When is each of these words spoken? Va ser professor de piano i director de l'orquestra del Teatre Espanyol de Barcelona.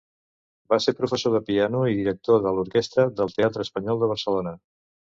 Va 0.73 0.79
ser 0.85 0.93
professor 1.01 1.35
de 1.35 1.41
piano 1.51 1.83
i 1.91 1.95
director 2.01 2.43
de 2.47 2.55
l'orquestra 2.57 3.09
del 3.21 3.35
Teatre 3.39 3.67
Espanyol 3.69 4.07
de 4.07 4.15
Barcelona. 4.17 4.59